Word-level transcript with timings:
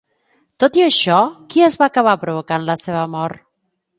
Tot 0.63 0.79
i 0.79 0.83
això, 0.85 1.17
qui 1.53 1.63
és 1.67 1.77
que 1.77 1.83
va 1.83 1.91
acabar 1.93 2.17
provocant 2.23 2.67
la 2.71 2.79
seva 2.87 3.07
mort? 3.19 3.45